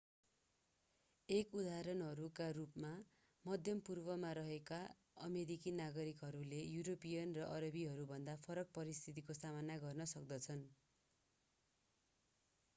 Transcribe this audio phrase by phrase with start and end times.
[1.29, 2.93] एक उदाहरणका रूपमा
[3.45, 4.79] मध्य पूर्वमा रहेका
[5.25, 10.65] अमेरिकी नागरिकहरूले युरोपियन वा अरबीहरूभन्दा फरक परिस्थितिको सामना गर्न सक्दछन्